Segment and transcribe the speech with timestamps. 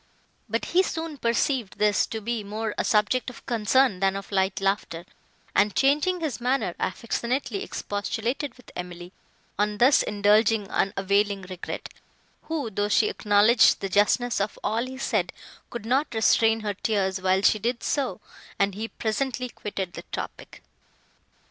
[0.49, 4.59] But he soon perceived this to be more a subject of concern than of light
[4.59, 5.05] laughter,
[5.55, 9.13] and, changing his manner, affectionately expostulated with Emily,
[9.59, 11.87] on thus indulging unavailing regret;
[12.45, 15.31] who, though she acknowledged the justness of all he said,
[15.69, 18.19] could not restrain her tears, while she did so,
[18.57, 20.63] and he presently quitted the topic.